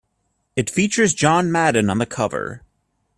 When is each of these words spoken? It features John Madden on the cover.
It 0.55 0.67
features 0.71 1.13
John 1.13 1.51
Madden 1.51 1.87
on 1.87 1.99
the 1.99 2.07
cover. 2.07 2.63